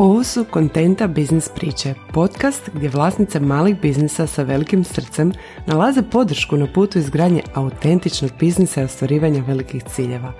[0.00, 5.32] Ovo su Kontenta Biznis priče, podcast gdje vlasnice malih biznisa sa velikim srcem
[5.66, 10.32] nalaze podršku na putu izgradnje autentičnog biznisa i ostvarivanja velikih ciljeva.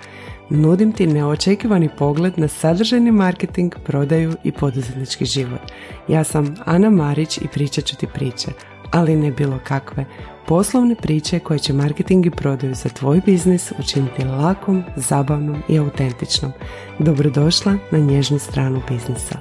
[0.49, 5.61] Nudim ti neočekivani pogled na sadržajni marketing, prodaju i poduzetnički život.
[6.07, 8.47] Ja sam Ana Marić i pričat ću ti priče,
[8.91, 10.05] ali ne bilo kakve.
[10.49, 16.51] Poslovne priče koje će marketing i prodaju za tvoj biznis učiniti lakom, zabavnom i autentičnom.
[16.99, 19.39] Dobrodošla na nježnu stranu biznisa.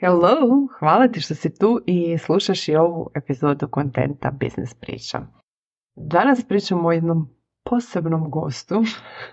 [0.00, 0.36] Hello,
[0.78, 5.20] hvala ti što si tu i slušaš i ovu epizodu kontenta Biznis priča.
[5.96, 7.28] Danas pričamo o jednom
[7.64, 8.82] posebnom gostu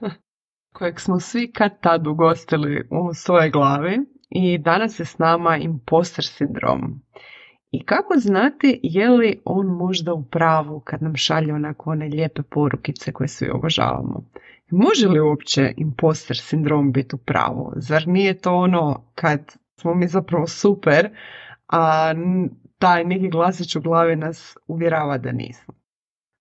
[0.77, 3.99] kojeg smo svi kad tad ugostili u svojoj glavi
[4.29, 7.01] i danas je s nama imposter sindrom.
[7.75, 12.41] I kako znati je li on možda u pravu kad nam šalje onako one lijepe
[12.43, 14.29] porukice koje svi obožavamo?
[14.71, 17.73] Može li uopće imposter sindrom biti u pravu?
[17.75, 21.09] Zar nije to ono kad smo mi zapravo super,
[21.67, 22.13] a
[22.77, 25.73] taj neki glasić u glavi nas uvjerava da nismo.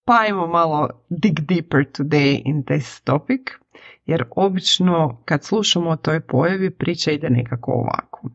[0.06, 3.41] Pa ajmo malo dig deeper today in this topic,
[4.06, 8.28] jer obično kad slušamo o toj pojavi priča ide nekako ovako.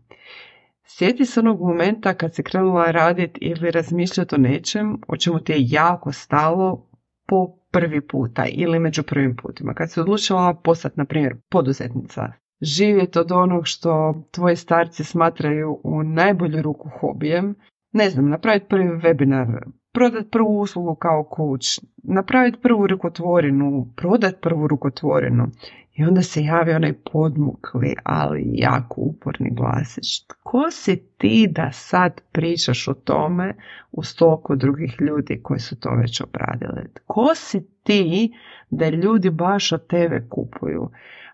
[0.92, 5.52] Sjeti se onog momenta kad se krenula raditi ili razmišljati o nečem o čemu ti
[5.52, 6.90] je jako stalo
[7.28, 9.74] po prvi puta ili među prvim putima.
[9.74, 16.04] Kad se odlučila postati, na primjer, poduzetnica, živjeti od onog što tvoji starci smatraju u
[16.04, 17.56] najbolju ruku hobijem,
[17.92, 21.68] ne znam, napraviti prvi webinar, prodati prvu uslugu kao coach,
[22.04, 25.48] napraviti prvu rukotvorinu, prodati prvu rukotvorinu.
[25.96, 30.26] I onda se javi onaj podmukli, ali jako uporni glasić.
[30.44, 33.56] Ko si ti da sad pričaš o tome
[33.92, 36.82] u stoku drugih ljudi koji su to već obradili?
[37.06, 38.34] Ko si ti
[38.70, 40.90] da ljudi baš od tebe kupuju?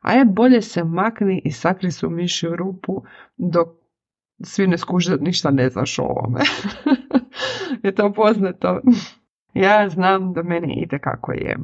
[0.05, 3.03] a je bolje se makni i sakri se u mišju rupu
[3.37, 3.67] dok
[4.43, 6.41] svi ne skuže ništa ne znaš o ovome.
[7.83, 8.81] je to poznato?
[9.53, 11.57] ja znam da meni ide kako je.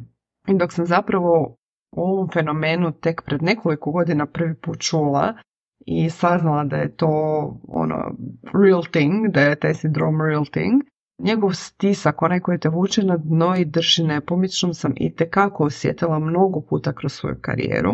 [0.48, 1.56] I dok sam zapravo
[1.96, 5.34] o ovom fenomenu tek pred nekoliko godina prvi put čula
[5.86, 7.08] i saznala da je to
[7.68, 8.16] ono
[8.64, 10.82] real thing, da je taj sindrom real thing,
[11.18, 16.18] njegov stisak, onaj koji te vuče na dno i drži nepomičnom sam i tekako osjetila
[16.18, 17.92] mnogo puta kroz svoju karijeru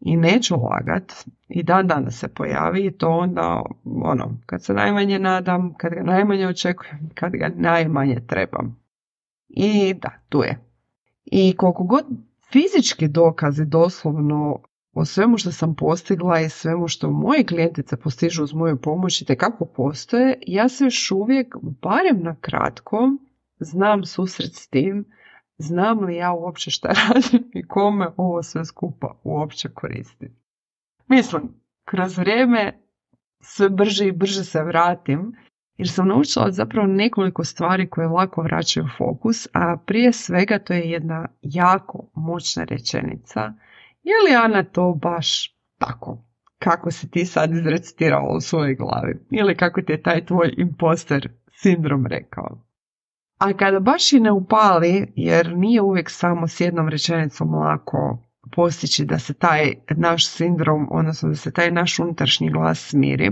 [0.00, 1.12] i neću lagat
[1.48, 3.62] i dan danas se pojavi to onda
[4.02, 8.80] ono, kad se najmanje nadam, kad ga najmanje očekujem, kad ga najmanje trebam.
[9.48, 10.58] I da, tu je.
[11.24, 12.04] I koliko god
[12.52, 14.58] fizički dokazi doslovno
[14.92, 19.36] o svemu što sam postigla i svemu što moje klijentice postižu uz moju pomoć i
[19.36, 22.98] kako postoje, ja se još uvijek, barem na kratko,
[23.58, 25.04] znam susret s tim
[25.60, 30.30] znam li ja uopće šta radim i kome ovo sve skupa uopće koristi.
[31.08, 31.42] Mislim,
[31.84, 32.80] kroz vrijeme
[33.40, 35.32] sve brže i brže se vratim
[35.76, 40.90] jer sam naučila zapravo nekoliko stvari koje lako vraćaju fokus, a prije svega to je
[40.90, 43.40] jedna jako moćna rečenica.
[44.02, 46.24] Je li Ana to baš tako?
[46.58, 49.26] Kako si ti sad izrecitirala u svojoj glavi?
[49.30, 52.69] Ili kako ti je taj tvoj imposter sindrom rekao?
[53.40, 58.18] A kada baš i ne upali, jer nije uvijek samo s jednom rečenicom lako
[58.52, 63.30] postići da se taj naš sindrom, odnosno da se taj naš unutrašnji glas smiri,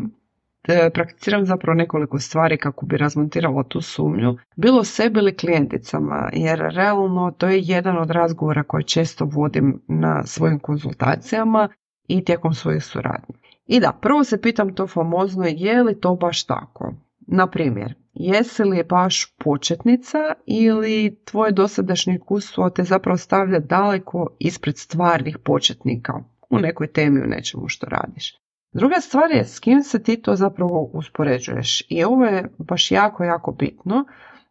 [0.94, 7.30] prakticiram zapravo nekoliko stvari kako bi razmontirala tu sumnju, bilo sebi ili klijenticama, jer realno
[7.30, 11.68] to je jedan od razgovora koje često vodim na svojim konzultacijama
[12.08, 13.34] i tijekom svojih suradnji.
[13.66, 16.94] I da, prvo se pitam to famozno je li to baš tako?
[17.26, 24.78] Na primjer, jesi li baš početnica ili tvoje dosadašnje iskustvo te zapravo stavlja daleko ispred
[24.78, 26.12] stvarnih početnika
[26.50, 28.34] u nekoj temi, u nečemu što radiš.
[28.72, 33.24] Druga stvar je s kim se ti to zapravo uspoređuješ i ovo je baš jako,
[33.24, 34.04] jako bitno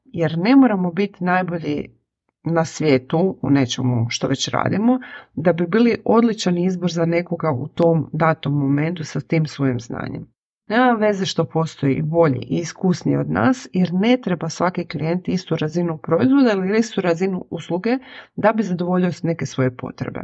[0.05, 1.97] jer ne moramo biti najbolji
[2.43, 4.99] na svijetu u nečemu što već radimo
[5.33, 10.36] da bi bili odličan izbor za nekoga u tom datom momentu sa tim svojim znanjem.
[10.67, 15.55] Nema veze što postoji bolji i iskusniji od nas jer ne treba svaki klijent istu
[15.55, 17.97] razinu proizvoda ili istu razinu usluge
[18.35, 20.19] da bi zadovoljio neke svoje potrebe.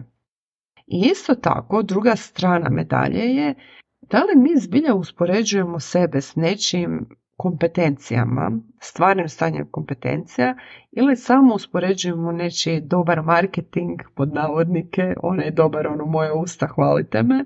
[0.88, 3.56] I isto tako, druga strana medalje je
[4.02, 7.06] da li mi zbilja uspoređujemo sebe s nečim
[7.38, 10.56] kompetencijama, stvarnim stanjem kompetencija
[10.92, 17.46] ili samo uspoređujemo nečiji dobar marketing pod navodnike, onaj dobar ono moje usta, hvalite me,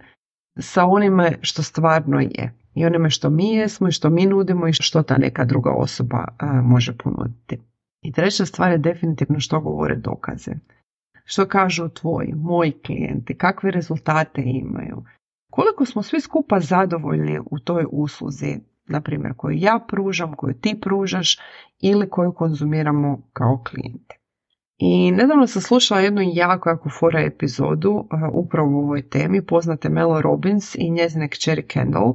[0.59, 4.73] sa onime što stvarno je i onome što mi jesmo i što mi nudimo i
[4.73, 6.25] što ta neka druga osoba
[6.63, 7.57] može ponuditi.
[8.01, 10.51] I treća stvar je definitivno što govore dokaze.
[11.29, 15.03] što kažu tvoji, moji klijenti, kakve rezultate imaju.
[15.49, 20.79] Koliko smo svi skupa zadovoljni u toj usluzi, na primjer koju ja pružam, koju ti
[20.81, 21.39] pružaš
[21.81, 24.15] ili koju konzumiramo kao klijenti.
[24.77, 30.21] I nedavno sam slušala jednu jako, jako fora epizodu upravo u ovoj temi poznate Mel
[30.21, 32.13] Robbins i njezine kćeri Kendall,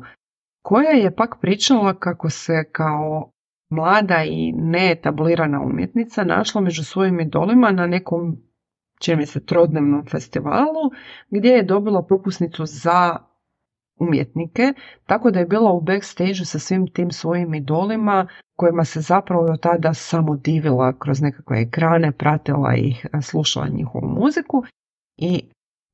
[0.62, 3.30] koja je pak pričala kako se kao
[3.70, 8.36] mlada i neetablirana umjetnica našla među svojim idolima na nekom
[9.00, 10.90] čini mi se trodnevnom festivalu
[11.30, 13.16] gdje je dobila propusnicu za
[14.00, 14.72] umjetnike,
[15.06, 18.26] tako da je bila u backstage sa svim tim svojim idolima
[18.56, 24.64] kojima se zapravo do tada samo divila kroz nekakve ekrane, pratila ih, slušala njihovu muziku.
[25.16, 25.44] I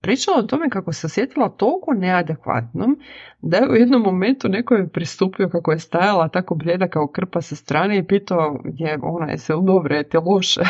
[0.00, 2.98] pričala o tome kako se osjetila toliko neadekvatnom
[3.42, 7.40] da je u jednom momentu neko je pristupio kako je stajala tako bljeda kao krpa
[7.40, 10.60] sa strane i pitao je ona je se dobro, je te loše.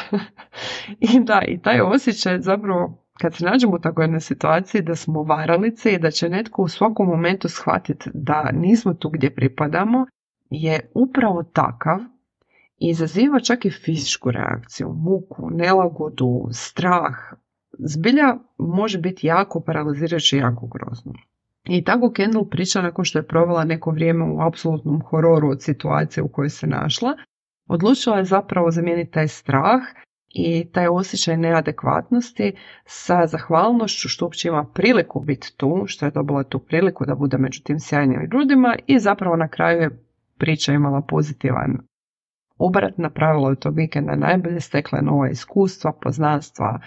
[1.14, 5.22] I da, i taj osjećaj zapravo kad se nađemo u takvoj jednoj situaciji da smo
[5.22, 10.06] varalice i da će netko u svakom momentu shvatiti da nismo tu gdje pripadamo
[10.50, 11.98] je upravo takav
[12.78, 17.14] i izaziva čak i fizičku reakciju, muku, nelagodu, strah.
[17.78, 21.12] Zbilja može biti jako paralizirajuće i jako grozno.
[21.64, 26.24] I tako Kendall priča nakon što je provela neko vrijeme u apsolutnom hororu od situacije
[26.24, 27.16] u kojoj se našla,
[27.68, 29.80] odlučila je zapravo zamijeniti taj strah
[30.28, 32.52] i taj osjećaj neadekvatnosti
[32.84, 37.38] sa zahvalnošću što uopće ima priliku biti tu, što je dobila tu priliku da bude
[37.38, 40.04] među tim sjajnim ljudima i zapravo na kraju je
[40.38, 41.78] priča imala pozitivan
[42.58, 46.80] obrat, napravila od tog vikenda najbolje, stekla nova iskustva, poznanstva,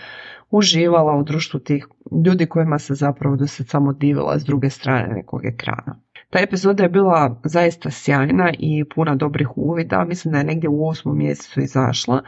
[0.50, 1.88] uživala u društvu tih
[2.26, 6.00] ljudi kojima se zapravo do sad samo divila s druge strane nekog ekrana.
[6.30, 10.88] Ta epizoda je bila zaista sjajna i puna dobrih uvida, mislim da je negdje u
[10.88, 12.22] osmom mjesecu izašla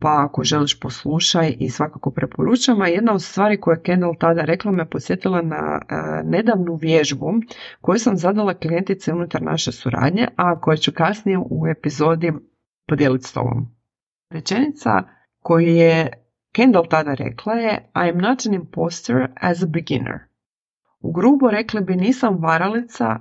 [0.00, 2.80] pa ako želiš poslušaj i svakako preporučam.
[2.80, 7.32] A jedna od stvari koje je Kendall tada rekla me posjetila na e, nedavnu vježbu
[7.80, 12.32] koju sam zadala klijentice unutar naše suradnje, a koju ću kasnije u epizodi
[12.88, 13.66] podijeliti s tobom.
[14.30, 15.02] Rečenica
[15.42, 16.12] koju je
[16.52, 20.18] Kendall tada rekla je I am not an imposter as a beginner.
[21.00, 23.20] U grubo rekli bi nisam varalica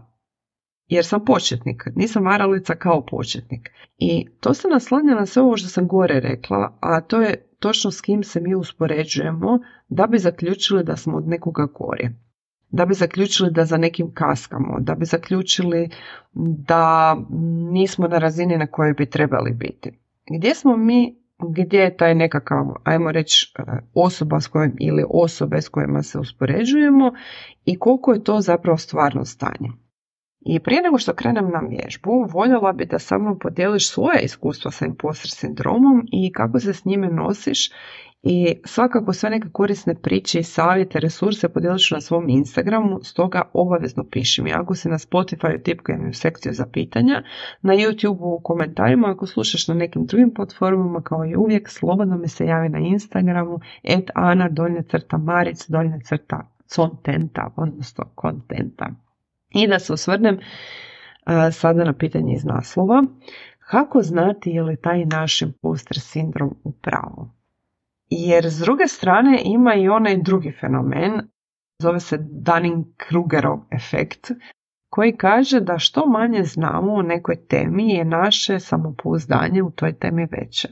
[0.87, 3.69] jer sam početnik, nisam varalica kao početnik.
[3.97, 7.91] I to se naslanja na sve ovo što sam gore rekla, a to je točno
[7.91, 9.59] s kim se mi uspoređujemo
[9.89, 12.09] da bi zaključili da smo od nekoga gore.
[12.69, 15.89] Da bi zaključili da za nekim kaskamo, da bi zaključili
[16.33, 17.15] da
[17.71, 19.91] nismo na razini na kojoj bi trebali biti.
[20.29, 23.53] Gdje smo mi, gdje je taj nekakav, ajmo reći,
[23.93, 27.11] osoba s kojim ili osobe s kojima se uspoređujemo
[27.65, 29.69] i koliko je to zapravo stvarno stanje.
[30.49, 34.71] I prije nego što krenem na vježbu, voljela bi da sa mnom podijeliš svoje iskustvo
[34.71, 37.69] sa imposter sindromom i kako se s njime nosiš
[38.23, 44.05] i svakako sve neke korisne priče i savjete, resurse podijeliš na svom Instagramu, stoga obavezno
[44.11, 44.53] piši mi.
[44.53, 47.23] Ako si na Spotify tipkaj u sekciju za pitanja,
[47.61, 52.27] na YouTube u komentarima, ako slušaš na nekim drugim platformama kao i uvijek, slobodno mi
[52.27, 59.06] se javi na Instagramu, et ana, donje crta, maric, donje crta, contenta, odnosno kontenta.
[59.49, 60.39] I da se osvrnem
[61.51, 63.03] sada na pitanje iz naslova.
[63.59, 67.29] Kako znati je li taj naš imposter sindrom u pravu?
[68.09, 71.11] Jer s druge strane ima i onaj drugi fenomen,
[71.81, 74.31] zove se Dunning-Krugerov efekt,
[74.89, 80.27] koji kaže da što manje znamo o nekoj temi je naše samopouzdanje u toj temi
[80.31, 80.67] veće.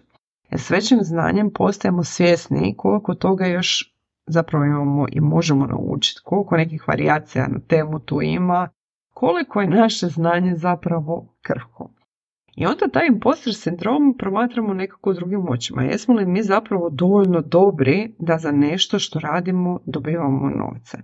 [0.51, 3.94] Jer s većim znanjem postajemo svjesni koliko toga još
[4.27, 8.69] zapravo imamo i možemo naučiti, koliko nekih varijacija na temu tu ima,
[9.13, 11.89] koliko je naše znanje zapravo krhko.
[12.55, 15.83] I onda taj imposter sindrom promatramo nekako drugim očima.
[15.83, 20.97] Jesmo li mi zapravo dovoljno dobri da za nešto što radimo dobivamo novce?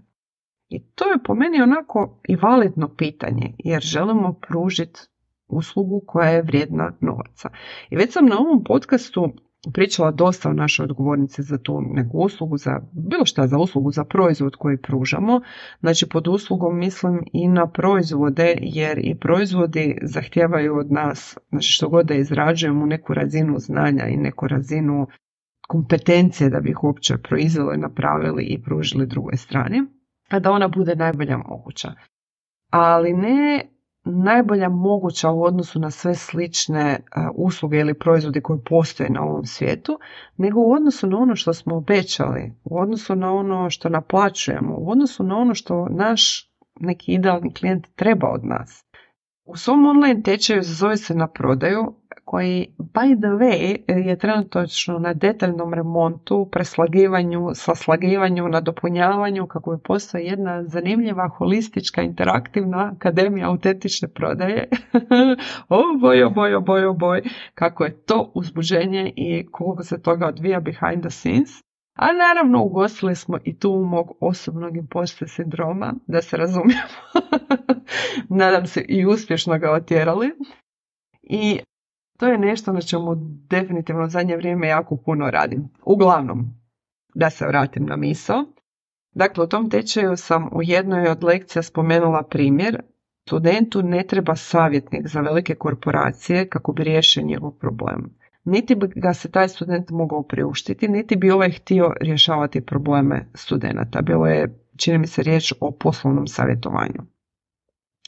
[0.70, 5.00] I to je po meni onako i validno pitanje, jer želimo pružiti
[5.48, 7.50] uslugu koja je vrijedna novaca.
[7.90, 9.34] I već sam na ovom podcastu
[9.74, 14.04] pričala dosta o našoj odgovornici za tu neku uslugu, za bilo šta za uslugu, za
[14.04, 15.42] proizvod koji pružamo.
[15.80, 21.90] Znači pod uslugom mislim i na proizvode jer i proizvodi zahtijevaju od nas, znači što
[21.90, 25.08] god da izrađujemo neku razinu znanja i neku razinu
[25.68, 29.82] kompetencije da bi ih uopće proizveli, napravili i pružili drugoj strani,
[30.30, 31.92] a da ona bude najbolja moguća.
[32.70, 33.68] Ali ne
[34.04, 37.00] najbolja moguća u odnosu na sve slične e,
[37.36, 40.00] usluge ili proizvode koji postoje na ovom svijetu,
[40.38, 44.92] nego u odnosu na ono što smo obećali, u odnosu na ono što naplaćujemo, u
[44.92, 48.86] odnosu na ono što naš neki idealni klijent treba od nas.
[49.46, 51.96] U svom online tečaju zove se na prodaju
[52.32, 54.66] koji by the way je trenutno
[55.00, 64.08] na detaljnom remontu, preslagivanju, saslagivanju, nadopunjavanju kako bi postoji jedna zanimljiva holistička interaktivna akademija autentične
[64.08, 64.70] prodaje.
[65.70, 67.22] o boj, o boj, o boj, o boj,
[67.54, 71.50] kako je to uzbuđenje i koliko se toga odvija behind the scenes.
[71.96, 76.98] A naravno ugostili smo i tu mog osobnog imposter sindroma, da se razumijemo.
[78.42, 80.32] Nadam se i uspješno ga otjerali.
[81.24, 81.60] I
[82.22, 83.16] to je nešto na čemu
[83.50, 85.70] definitivno zadnje vrijeme jako puno radim.
[85.86, 86.46] Uglavnom,
[87.16, 88.46] da se vratim na misao.
[89.12, 92.82] Dakle, u tom tečaju sam u jednoj od lekcija spomenula primjer.
[93.28, 98.18] Studentu ne treba savjetnik za velike korporacije kako bi riješio njegov problem.
[98.44, 104.02] Niti bi ga se taj student mogao priuštiti, niti bi ovaj htio rješavati probleme studenata.
[104.02, 107.02] Bilo je, čini mi se, riječ o poslovnom savjetovanju.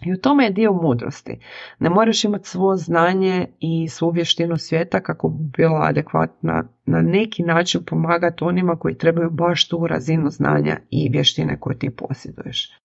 [0.05, 1.39] I u tome je dio mudrosti.
[1.79, 7.43] Ne moraš imati svo znanje i svu vještinu svijeta kako bi bila adekvatna na neki
[7.43, 12.79] način pomagati onima koji trebaju baš tu razinu znanja i vještine koje ti posjeduješ.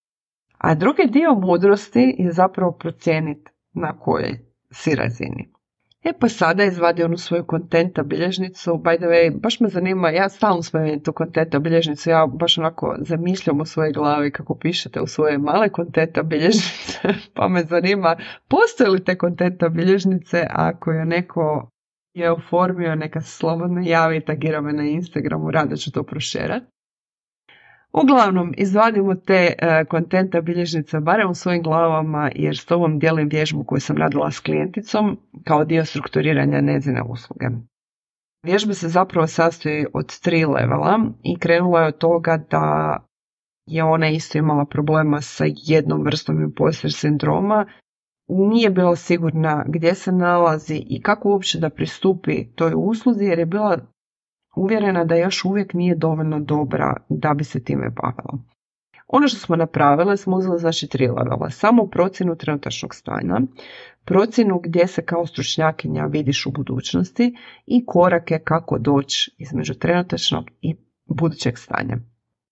[0.59, 4.39] A drugi dio mudrosti je zapravo procijeniti na kojoj
[4.71, 5.49] si razini.
[6.09, 10.29] E pa sada izvadi onu svoju kontenta bilježnicu, by the way, baš me zanima, ja
[10.29, 15.07] stalno spomenem tu kontenta bilježnicu, ja baš onako zamišljam u svojoj glavi kako pišete u
[15.07, 17.01] svoje male kontenta bilježnice,
[17.35, 18.17] pa me zanima
[18.49, 21.71] postoje li te kontenta bilježnice, ako je neko
[22.15, 26.67] je oformio, neka se slobodno javi i tagira me na Instagramu, rado ću to prošerati.
[27.93, 29.53] Uglavnom, izvadimo te
[29.89, 34.41] kontenta bilježnica barem u svojim glavama jer s tobom dijelim vježbu koju sam radila s
[34.41, 37.47] klijenticom kao dio strukturiranja njezine usluge.
[38.43, 42.97] Vježba se zapravo sastoji od tri levela i krenula je od toga da
[43.67, 47.67] je ona isto imala problema sa jednom vrstom imposter sindroma,
[48.29, 53.47] nije bila sigurna gdje se nalazi i kako uopće da pristupi toj usluzi jer je
[53.47, 53.79] bila
[54.59, 58.39] uvjerena da još uvijek nije dovoljno dobra da bi se time bavila.
[59.09, 61.51] Ono što smo napravile smo uzeli znači tri levela.
[61.51, 63.41] Samo procjenu trenutačnog stanja,
[64.05, 67.37] procjenu gdje se kao stručnjakinja vidiš u budućnosti
[67.67, 71.97] i korake kako doći između trenutačnog i budućeg stanja.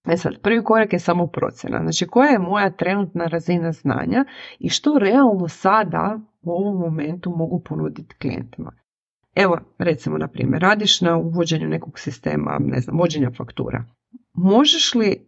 [0.09, 1.79] E sad, prvi korak je samo procjena.
[1.83, 4.25] Znači, koja je moja trenutna razina znanja
[4.59, 8.73] i što realno sada u ovom momentu mogu ponuditi klijentima.
[9.37, 13.85] Evo, recimo, na primjer, radiš na uvođenju nekog sistema, ne znam, vođenja faktura.
[14.35, 15.27] Možeš li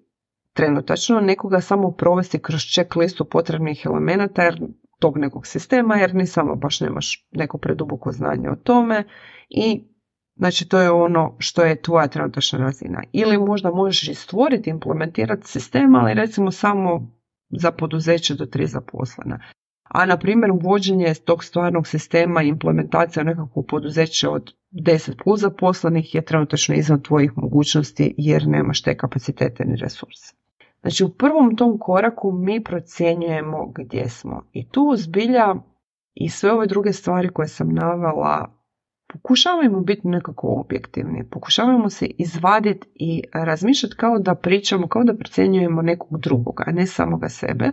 [0.52, 4.60] trenutačno nekoga samo provesti kroz check listu potrebnih elemenata jer
[4.98, 9.04] tog nekog sistema, jer ni samo baš nemaš neko preduboko znanje o tome
[9.48, 9.84] i
[10.38, 13.02] Znači to je ono što je tvoja trenutačna razina.
[13.12, 17.12] Ili možda možeš i stvoriti, implementirati sistem, ali recimo samo
[17.50, 19.38] za poduzeće do tri zaposlena
[19.88, 26.14] a na primjer uvođenje tog stvarnog sistema i implementacija nekakvog poduzeća od 10 plus zaposlenih
[26.14, 30.34] je trenutačno izvan tvojih mogućnosti jer nemaš te kapacitete ni resurse.
[30.80, 34.42] Znači u prvom tom koraku mi procjenjujemo gdje smo.
[34.52, 35.54] I tu zbilja
[36.14, 38.58] i sve ove druge stvari koje sam navela
[39.12, 45.82] pokušavamo biti nekako objektivni, pokušavamo se izvaditi i razmišljati kao da pričamo, kao da procjenjujemo
[45.82, 47.70] nekog drugog, a ne samoga sebe,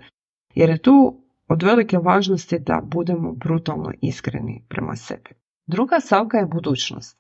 [0.56, 5.30] jer je tu od velike važnosti da budemo brutalno iskreni prema sebi.
[5.68, 7.20] Druga stavka je budućnost.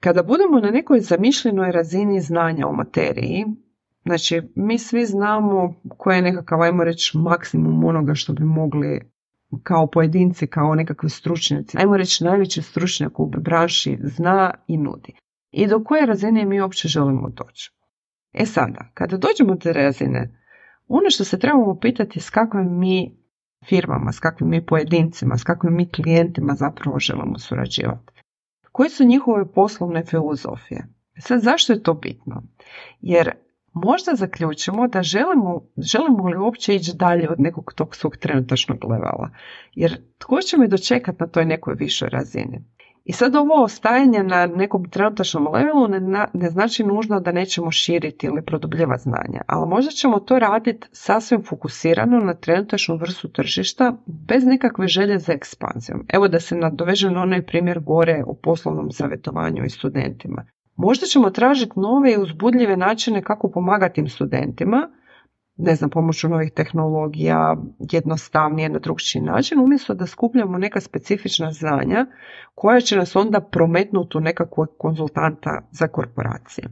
[0.00, 3.44] Kada budemo na nekoj zamišljenoj razini znanja o materiji,
[4.04, 9.00] znači mi svi znamo koji je nekakav, ajmo reći, maksimum onoga što bi mogli
[9.62, 15.14] kao pojedinci, kao nekakvi stručnjaci, ajmo reći najveći stručnjak u branši zna i nudi.
[15.50, 17.72] I do koje razine mi uopće želimo doći.
[18.32, 20.38] E sada, kada dođemo do razine,
[20.88, 23.21] ono što se trebamo pitati je s kakvim mi
[23.68, 28.12] firmama, s kakvim mi pojedincima, s kakvim mi klijentima zapravo želimo surađivati.
[28.72, 30.86] Koje su njihove poslovne filozofije?
[31.18, 32.42] Sad zašto je to bitno?
[33.00, 33.30] Jer
[33.72, 39.30] možda zaključimo da želimo, želimo li uopće ići dalje od nekog tog svog trenutačnog levela.
[39.74, 42.64] Jer tko će me dočekati na toj nekoj višoj razini?
[43.04, 48.26] I sad ovo ostajanje na nekom trenutačnom levelu ne, ne znači nužno da nećemo širiti
[48.26, 54.44] ili produbljivati znanja, ali možda ćemo to raditi sasvim fokusirano na trenutačnu vrstu tržišta bez
[54.44, 56.06] nekakve želje za ekspanzijom.
[56.08, 60.44] Evo da se nadovežem na onaj primjer gore o poslovnom savjetovanju i studentima.
[60.76, 64.88] Možda ćemo tražiti nove i uzbudljive načine kako pomagati tim studentima,
[65.56, 67.56] ne znam, pomoću novih tehnologija,
[67.92, 72.06] jednostavnije na drugčiji način, umjesto da skupljamo neka specifična znanja
[72.54, 76.68] koja će nas onda prometnuti u nekakvog konzultanta za korporacije.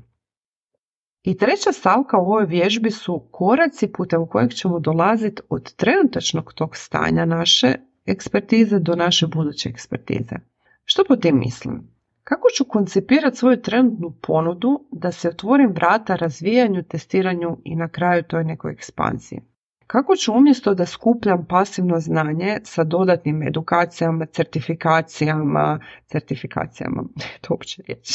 [1.22, 6.76] I treća stavka u ovoj vježbi su koraci putem kojeg ćemo dolaziti od trenutačnog tog
[6.76, 7.74] stanja naše
[8.06, 10.36] ekspertize do naše buduće ekspertize.
[10.84, 11.99] Što po tim mislim?
[12.30, 18.22] Kako ću koncipirati svoju trenutnu ponudu da se otvorim vrata razvijanju, testiranju i na kraju
[18.22, 19.40] toj nekoj ekspanziji?
[19.86, 27.02] Kako ću umjesto da skupljam pasivno znanje sa dodatnim edukacijama, certifikacijama, certifikacijama,
[27.42, 28.08] to uopće riječ,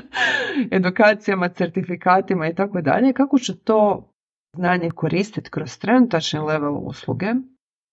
[0.78, 4.10] edukacijama, certifikatima i tako dalje, kako ću to
[4.56, 7.26] znanje koristiti kroz trenutačni level usluge,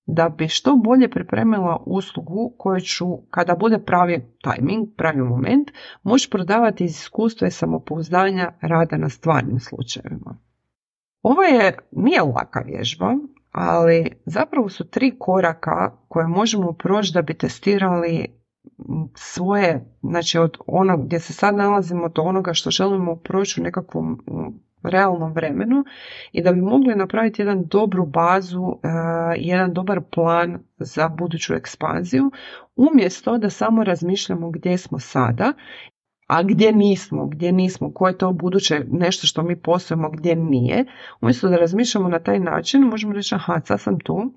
[0.08, 5.72] da bi što bolje pripremila uslugu koju ću, kada bude pravi timing, pravi moment,
[6.04, 10.38] moći prodavati iz iskustva i samopouzdanja rada na stvarnim slučajevima.
[11.22, 13.16] Ovo je, nije laka vježba,
[13.52, 18.26] ali zapravo su tri koraka koje možemo proći da bi testirali
[19.16, 24.24] svoje, znači od onog gdje se sad nalazimo do onoga što želimo proći u nekakvom
[24.84, 25.84] realnom vremenu
[26.31, 28.88] i da bi mogli napraviti jedan dobru bazu, e,
[29.38, 32.31] jedan dobar plan za buduću ekspanziju,
[32.75, 35.53] umjesto da samo razmišljamo gdje smo sada
[36.27, 40.86] a gdje nismo, gdje nismo, koje je to buduće nešto što mi postojimo, gdje nije.
[41.22, 44.34] Umjesto da razmišljamo na taj način, možemo reći, aha, sad sam tu,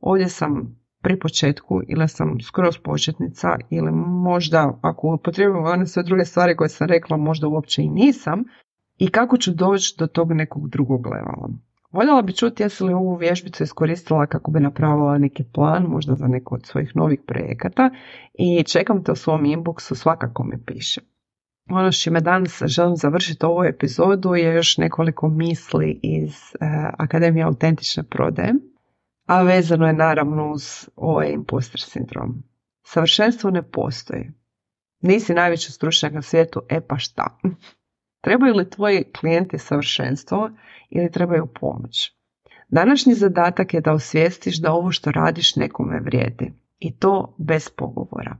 [0.00, 6.24] ovdje sam pri početku ili sam skroz početnica ili možda ako upotrebujemo one sve druge
[6.24, 8.44] stvari koje sam rekla možda uopće i nisam
[9.02, 11.48] i kako ću doći do tog nekog drugog levala.
[11.90, 16.26] Voljela bi čuti jesi li ovu vježbicu iskoristila kako bi napravila neki plan, možda za
[16.26, 17.90] neko od svojih novih projekata
[18.34, 21.00] i čekam te u svom inboxu, svakako mi piše.
[21.70, 26.68] Ono što me danas želim završiti ovu epizodu je još nekoliko misli iz uh,
[26.98, 28.54] Akademije autentične prodaje,
[29.26, 32.42] a vezano je naravno uz ovaj imposter sindrom.
[32.82, 34.30] Savršenstvo ne postoji.
[35.00, 37.38] Nisi najveći stručnjak na svijetu, e pa šta?
[38.22, 40.50] Trebaju li tvoji klijenti savršenstvo
[40.90, 42.12] ili trebaju pomoć?
[42.68, 46.52] Današnji zadatak je da osvijestiš da ovo što radiš nekome vrijedi.
[46.78, 48.36] I to bez pogovora.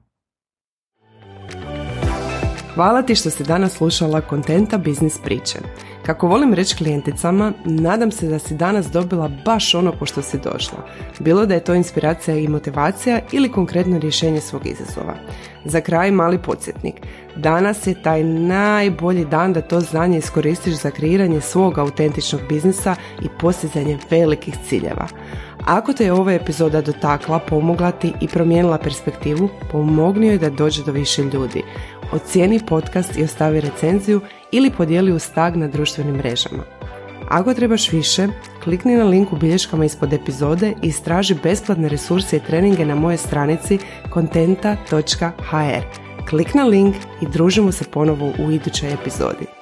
[2.74, 5.58] Hvala ti što si danas slušala kontenta biznis priče.
[6.06, 10.38] Kako volim reći klijenticama, nadam se da si danas dobila baš ono po što si
[10.38, 10.78] došla.
[11.20, 15.14] Bilo da je to inspiracija i motivacija ili konkretno rješenje svog izazova.
[15.64, 16.94] Za kraj mali podsjetnik.
[17.36, 23.28] Danas je taj najbolji dan da to znanje iskoristiš za kreiranje svog autentičnog biznisa i
[23.40, 25.06] postizanje velikih ciljeva.
[25.66, 30.84] Ako te je ova epizoda dotakla, pomogla ti i promijenila perspektivu, pomogni joj da dođe
[30.84, 31.62] do više ljudi.
[32.12, 34.20] Ocijeni podcast i ostavi recenziju
[34.52, 36.62] ili podijeli u stag na društvenim mrežama.
[37.28, 38.28] Ako trebaš više,
[38.64, 43.16] klikni na link u bilješkama ispod epizode i istraži besplatne resurse i treninge na moje
[43.16, 43.78] stranici
[44.10, 46.01] kontenta.hr.
[46.30, 49.61] Klik na link i družimo se ponovo u idućoj epizodi.